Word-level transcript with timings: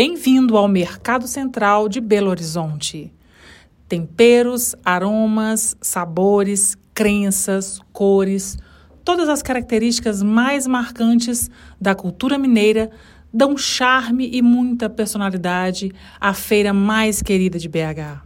Bem-vindo 0.00 0.56
ao 0.56 0.68
Mercado 0.68 1.26
Central 1.26 1.88
de 1.88 2.00
Belo 2.00 2.30
Horizonte. 2.30 3.12
Temperos, 3.88 4.76
aromas, 4.84 5.76
sabores, 5.80 6.76
crenças, 6.94 7.80
cores, 7.92 8.56
todas 9.04 9.28
as 9.28 9.42
características 9.42 10.22
mais 10.22 10.68
marcantes 10.68 11.50
da 11.80 11.96
cultura 11.96 12.38
mineira 12.38 12.92
dão 13.34 13.56
charme 13.56 14.30
e 14.32 14.40
muita 14.40 14.88
personalidade 14.88 15.90
à 16.20 16.32
feira 16.32 16.72
mais 16.72 17.20
querida 17.20 17.58
de 17.58 17.68
BH. 17.68 18.22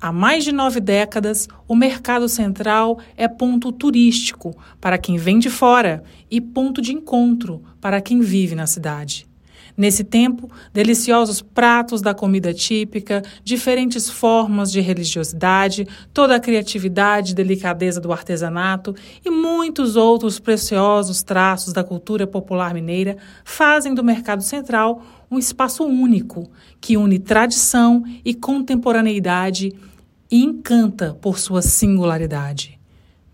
Há 0.00 0.10
mais 0.10 0.42
de 0.42 0.50
nove 0.50 0.80
décadas, 0.80 1.46
o 1.68 1.76
Mercado 1.76 2.28
Central 2.28 2.98
é 3.16 3.28
ponto 3.28 3.70
turístico 3.70 4.52
para 4.80 4.98
quem 4.98 5.18
vem 5.18 5.38
de 5.38 5.50
fora 5.50 6.02
e 6.28 6.40
ponto 6.40 6.82
de 6.82 6.92
encontro 6.92 7.62
para 7.80 8.00
quem 8.00 8.18
vive 8.18 8.56
na 8.56 8.66
cidade. 8.66 9.32
Nesse 9.76 10.04
tempo, 10.04 10.48
deliciosos 10.72 11.42
pratos 11.42 12.00
da 12.00 12.14
comida 12.14 12.54
típica, 12.54 13.22
diferentes 13.42 14.08
formas 14.08 14.70
de 14.70 14.80
religiosidade, 14.80 15.86
toda 16.12 16.36
a 16.36 16.40
criatividade 16.40 17.32
e 17.32 17.34
delicadeza 17.34 18.00
do 18.00 18.12
artesanato 18.12 18.94
e 19.24 19.30
muitos 19.30 19.96
outros 19.96 20.38
preciosos 20.38 21.24
traços 21.24 21.72
da 21.72 21.82
cultura 21.82 22.24
popular 22.24 22.72
mineira 22.72 23.16
fazem 23.44 23.94
do 23.94 24.04
Mercado 24.04 24.44
Central 24.44 25.02
um 25.28 25.38
espaço 25.38 25.82
único 25.84 26.48
que 26.80 26.96
une 26.96 27.18
tradição 27.18 28.04
e 28.24 28.32
contemporaneidade 28.32 29.72
e 30.30 30.44
encanta 30.44 31.18
por 31.20 31.36
sua 31.38 31.62
singularidade. 31.62 32.78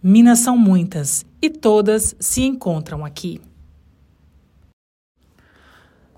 Minas 0.02 0.38
são 0.38 0.56
muitas 0.56 1.26
e 1.42 1.50
todas 1.50 2.16
se 2.18 2.42
encontram 2.42 3.04
aqui. 3.04 3.38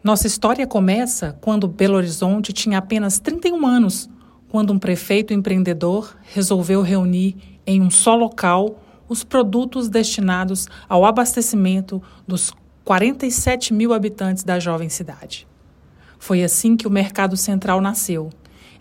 Nossa 0.02 0.26
história 0.26 0.66
começa 0.66 1.38
quando 1.40 1.68
Belo 1.68 1.94
Horizonte 1.94 2.52
tinha 2.52 2.78
apenas 2.78 3.20
31 3.20 3.64
anos, 3.64 4.10
quando 4.48 4.72
um 4.72 4.78
prefeito 4.78 5.32
empreendedor 5.32 6.16
resolveu 6.24 6.82
reunir 6.82 7.36
em 7.64 7.80
um 7.80 7.88
só 7.88 8.16
local 8.16 8.82
os 9.08 9.22
produtos 9.22 9.88
destinados 9.88 10.66
ao 10.88 11.04
abastecimento 11.04 12.02
dos 12.26 12.52
47 12.84 13.72
mil 13.72 13.92
habitantes 13.92 14.42
da 14.42 14.58
jovem 14.58 14.88
cidade. 14.88 15.46
Foi 16.18 16.42
assim 16.42 16.76
que 16.76 16.88
o 16.88 16.90
Mercado 16.90 17.36
Central 17.36 17.80
nasceu, 17.80 18.30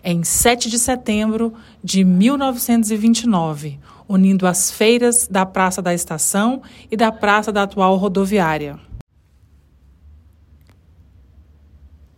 em 0.02 0.24
7 0.24 0.68
de 0.68 0.78
setembro 0.78 1.54
de 1.84 2.02
1929, 2.02 3.78
unindo 4.08 4.44
as 4.44 4.72
feiras 4.72 5.28
da 5.28 5.46
Praça 5.46 5.80
da 5.80 5.94
Estação 5.94 6.62
e 6.90 6.96
da 6.96 7.12
Praça 7.12 7.52
da 7.52 7.62
atual 7.62 7.96
rodoviária. 7.96 8.76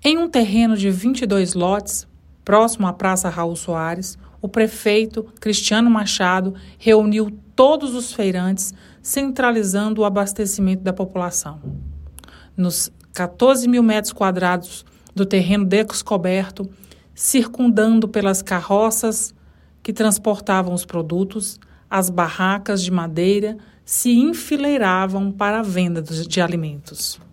Em 0.07 0.19
um 0.19 0.29
terreno 0.29 0.77
de 0.77 0.91
22 0.91 1.55
lotes, 1.55 2.07
próximo 2.45 2.87
à 2.87 2.93
Praça 2.93 3.31
Raul 3.31 3.57
Soares, 3.57 4.19
o 4.43 4.47
prefeito 4.47 5.23
Cristiano 5.41 5.89
Machado 5.89 6.55
reuniu 6.79 7.31
todos 7.57 7.95
os 7.95 8.13
feirantes, 8.13 8.75
centralizando 9.01 10.03
o 10.03 10.05
abastecimento 10.05 10.83
da 10.83 10.93
população. 10.93 11.59
Nos 12.55 12.93
14 13.15 13.67
mil 13.67 13.83
metros 13.83 14.13
quadrados 14.13 14.85
do 15.15 15.25
terreno 15.25 15.65
descoberto, 15.65 16.69
circundando 17.15 18.07
pelas 18.07 18.43
carroças 18.43 19.35
que 19.83 19.91
transportavam 19.91 20.75
os 20.75 20.85
produtos, 20.85 21.59
as 21.89 22.11
barracas 22.11 22.83
de 22.83 22.91
madeira 22.91 23.57
se 23.87 24.11
enfileiravam 24.13 25.33
para 25.33 25.61
a 25.61 25.63
venda 25.63 26.03
de 26.03 26.41
alimentos. 26.43 27.24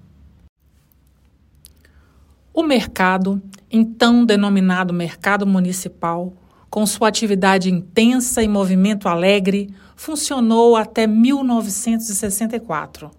O 2.54 2.64
mercado, 2.64 3.42
então 3.72 4.26
denominado 4.26 4.94
Mercado 4.94 5.48
Municipal, 5.48 6.34
com 6.70 6.86
sua 6.86 7.08
atividade 7.08 7.72
intensa 7.72 8.44
e 8.44 8.48
movimento 8.48 9.08
alegre, 9.08 9.74
funcionou 9.96 10.76
até 10.76 11.08
1964, 11.08 13.10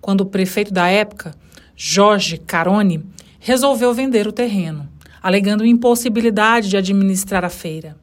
quando 0.00 0.22
o 0.22 0.26
prefeito 0.26 0.74
da 0.74 0.88
época, 0.88 1.36
Jorge 1.76 2.36
Carone, 2.36 3.06
resolveu 3.38 3.94
vender 3.94 4.26
o 4.26 4.32
terreno, 4.32 4.88
alegando 5.22 5.64
impossibilidade 5.64 6.68
de 6.68 6.76
administrar 6.76 7.44
a 7.44 7.48
feira. 7.48 7.96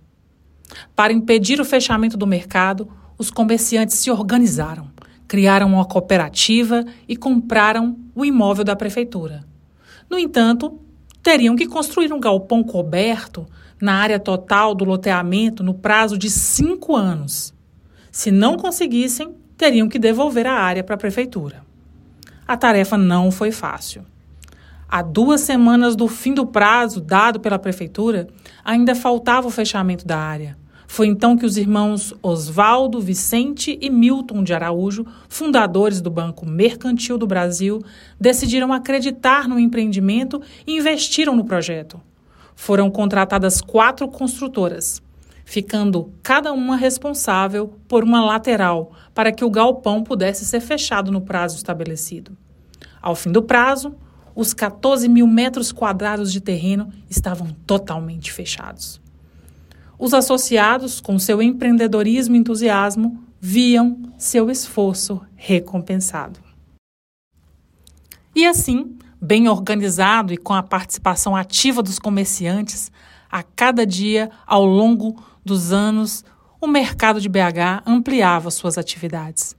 Para 0.96 1.12
impedir 1.12 1.60
o 1.60 1.66
fechamento 1.66 2.16
do 2.16 2.26
mercado, 2.26 2.88
os 3.18 3.30
comerciantes 3.30 3.98
se 3.98 4.10
organizaram, 4.10 4.88
criaram 5.28 5.68
uma 5.68 5.84
cooperativa 5.84 6.86
e 7.10 7.18
compraram 7.18 7.98
o 8.16 8.24
imóvel 8.24 8.64
da 8.64 8.76
prefeitura. 8.76 9.46
No 10.10 10.18
entanto, 10.18 10.80
teriam 11.22 11.56
que 11.56 11.68
construir 11.68 12.14
um 12.14 12.20
galpão 12.20 12.64
coberto 12.64 13.46
na 13.82 13.96
área 13.96 14.20
total 14.20 14.74
do 14.74 14.86
loteamento 14.86 15.64
no 15.64 15.74
prazo 15.74 16.18
de 16.18 16.30
cinco 16.30 16.96
anos. 16.96 17.54
Se 18.12 18.32
não 18.32 18.58
conseguissem, 18.58 19.36
teriam 19.58 19.90
que 19.90 20.00
devolver 20.00 20.48
a 20.48 20.54
área 20.54 20.84
para 20.84 20.96
a 20.96 20.98
prefeitura. 20.98 21.64
A 22.48 22.56
tarefa 22.56 22.98
não 22.98 23.30
foi 23.30 23.52
fácil. 23.52 24.06
Há 24.90 25.02
duas 25.02 25.42
semanas 25.42 25.96
do 25.96 26.08
fim 26.08 26.34
do 26.34 26.46
prazo 26.46 27.02
dado 27.02 27.42
pela 27.42 27.60
prefeitura, 27.60 28.28
ainda 28.64 28.96
faltava 28.96 29.48
o 29.48 29.52
fechamento 29.52 30.08
da 30.08 30.18
área. 30.18 30.58
Foi 30.88 31.06
então 31.06 31.38
que 31.38 31.46
os 31.46 31.58
irmãos 31.58 32.14
Oswaldo, 32.24 33.02
Vicente 33.02 33.78
e 33.82 33.90
Milton 33.90 34.42
de 34.42 34.54
Araújo, 34.54 35.06
fundadores 35.28 36.02
do 36.02 36.10
Banco 36.10 36.46
Mercantil 36.46 37.18
do 37.18 37.28
Brasil, 37.28 37.84
decidiram 38.20 38.72
acreditar 38.72 39.48
no 39.48 39.60
empreendimento 39.60 40.42
e 40.66 40.78
investiram 40.78 41.36
no 41.36 41.44
projeto. 41.44 42.00
Foram 42.56 42.90
contratadas 42.90 43.62
quatro 43.62 44.08
construtoras, 44.08 45.02
ficando 45.46 46.12
cada 46.24 46.52
uma 46.54 46.76
responsável 46.76 47.76
por 47.88 48.04
uma 48.04 48.26
lateral 48.26 48.94
para 49.14 49.32
que 49.32 49.46
o 49.46 49.52
galpão 49.52 50.04
pudesse 50.04 50.46
ser 50.46 50.62
fechado 50.62 51.12
no 51.12 51.22
prazo 51.22 51.58
estabelecido. 51.58 52.36
Ao 53.02 53.14
fim 53.14 53.32
do 53.32 53.44
prazo, 53.44 53.94
os 54.34 54.54
14 54.54 55.08
mil 55.08 55.28
metros 55.28 55.72
quadrados 55.72 56.32
de 56.32 56.42
terreno 56.42 56.92
estavam 57.10 57.48
totalmente 57.66 58.32
fechados. 58.32 59.00
Os 60.00 60.14
associados, 60.14 61.02
com 61.02 61.18
seu 61.18 61.42
empreendedorismo 61.42 62.36
e 62.36 62.40
entusiasmo, 62.40 63.24
viam 63.40 64.14
seu 64.18 64.50
esforço 64.50 65.22
recompensado. 65.36 66.40
E 68.36 68.46
assim, 68.46 68.98
bem 69.20 69.48
organizado 69.50 70.34
e 70.34 70.38
com 70.38 70.54
a 70.54 70.62
participação 70.62 71.36
ativa 71.36 71.82
dos 71.82 71.98
comerciantes, 71.98 72.92
a 73.30 73.42
cada 73.42 73.86
dia, 73.86 74.30
ao 74.46 74.66
longo 74.66 75.24
dos 75.44 75.72
anos, 75.72 76.24
o 76.62 76.68
mercado 76.68 77.20
de 77.20 77.28
BH 77.28 77.84
ampliava 77.86 78.52
suas 78.52 78.78
atividades 78.78 79.56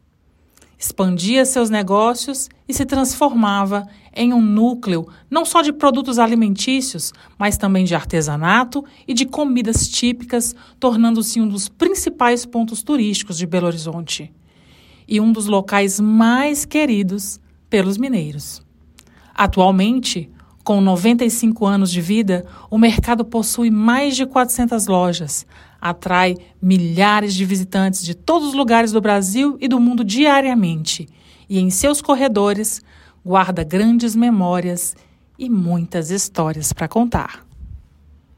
expandia 0.78 1.44
seus 1.44 1.69
negócios 1.69 2.49
e 2.69 2.72
se 2.72 2.87
transformava 2.87 3.87
em 4.15 4.33
um 4.33 4.41
núcleo 4.41 5.09
não 5.31 5.44
só 5.44 5.61
de 5.61 5.72
produtos 5.72 6.19
alimentícios, 6.19 7.12
mas 7.39 7.56
também 7.56 7.84
de 7.84 7.94
artesanato 7.94 8.84
e 9.06 9.12
de 9.12 9.27
comidas 9.27 9.89
típicas, 9.89 10.55
tornando-se 10.78 11.41
um 11.41 11.49
dos 11.49 11.69
principais 11.69 12.47
pontos 12.47 12.83
turísticos 12.83 13.37
de 13.37 13.47
Belo 13.47 13.66
Horizonte 13.66 14.33
e 15.06 15.21
um 15.21 15.33
dos 15.33 15.47
locais 15.47 15.99
mais 15.99 16.65
queridos 16.65 17.41
pelos 17.69 17.99
mineiros. 17.99 18.62
Atualmente, 19.34 20.31
com 20.68 20.82
95 20.82 21.64
anos 21.64 21.90
de 21.90 22.02
vida, 22.02 22.44
o 22.70 22.76
mercado 22.76 23.24
possui 23.24 23.70
mais 23.70 24.14
de 24.14 24.26
400 24.26 24.86
lojas, 24.86 25.46
atrai 25.80 26.36
milhares 26.60 27.32
de 27.32 27.42
visitantes 27.46 28.04
de 28.04 28.14
todos 28.14 28.48
os 28.48 28.54
lugares 28.54 28.92
do 28.92 29.00
Brasil 29.00 29.56
e 29.62 29.66
do 29.66 29.80
mundo 29.80 30.04
diariamente, 30.04 31.08
e 31.48 31.58
em 31.58 31.70
seus 31.70 32.02
corredores 32.02 32.82
guarda 33.24 33.64
grandes 33.64 34.14
memórias 34.14 34.94
e 35.38 35.48
muitas 35.48 36.10
histórias 36.10 36.71
para 36.71 36.86
contar. 36.86 37.47